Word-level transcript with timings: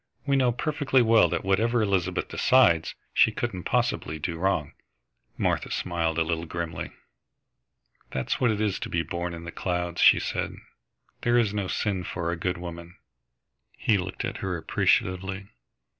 We 0.25 0.35
know 0.35 0.51
perfectly 0.51 1.03
well 1.03 1.29
that 1.29 1.43
whatever 1.45 1.83
Elizabeth 1.83 2.27
decides, 2.27 2.95
she 3.13 3.31
couldn't 3.31 3.65
possibly 3.65 4.17
do 4.17 4.35
wrong." 4.39 4.71
Martha 5.37 5.69
smiled 5.69 6.17
a 6.17 6.23
little 6.23 6.47
grimly. 6.47 6.89
"That's 8.09 8.41
what 8.41 8.49
it 8.49 8.59
is 8.59 8.79
to 8.79 8.89
be 8.89 9.03
born 9.03 9.35
in 9.35 9.43
the 9.43 9.51
clouds," 9.51 10.01
she 10.01 10.19
said. 10.19 10.55
"There 11.21 11.37
is 11.37 11.53
no 11.53 11.67
sin 11.67 12.03
for 12.03 12.31
a 12.31 12.35
good 12.35 12.57
woman." 12.57 12.97
He 13.77 13.99
looked 13.99 14.25
at 14.25 14.37
her 14.37 14.57
appreciatively. 14.57 15.49